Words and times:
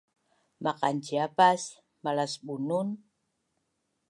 Maqanciap 0.63 1.33
as 1.51 1.63
malasBunun? 2.03 2.89